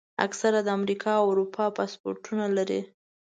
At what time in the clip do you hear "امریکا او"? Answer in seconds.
0.77-1.25